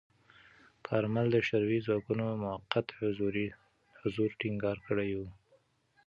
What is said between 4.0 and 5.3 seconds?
حضور ټینګار کړی و.